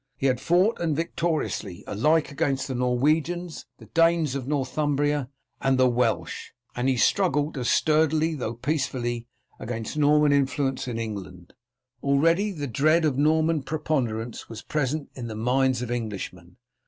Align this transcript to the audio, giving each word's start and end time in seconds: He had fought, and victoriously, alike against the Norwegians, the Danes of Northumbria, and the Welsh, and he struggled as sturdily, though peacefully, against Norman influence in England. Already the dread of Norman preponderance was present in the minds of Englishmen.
He 0.17 0.25
had 0.25 0.41
fought, 0.41 0.79
and 0.79 0.95
victoriously, 0.95 1.83
alike 1.85 2.31
against 2.31 2.67
the 2.67 2.73
Norwegians, 2.73 3.67
the 3.77 3.85
Danes 3.85 4.33
of 4.33 4.47
Northumbria, 4.47 5.29
and 5.61 5.77
the 5.77 5.87
Welsh, 5.87 6.53
and 6.75 6.89
he 6.89 6.97
struggled 6.97 7.55
as 7.55 7.69
sturdily, 7.69 8.33
though 8.33 8.55
peacefully, 8.55 9.27
against 9.59 9.97
Norman 9.97 10.31
influence 10.31 10.87
in 10.87 10.97
England. 10.97 11.53
Already 12.01 12.49
the 12.49 12.65
dread 12.65 13.05
of 13.05 13.19
Norman 13.19 13.61
preponderance 13.61 14.49
was 14.49 14.63
present 14.63 15.11
in 15.13 15.27
the 15.27 15.35
minds 15.35 15.83
of 15.83 15.91
Englishmen. 15.91 16.57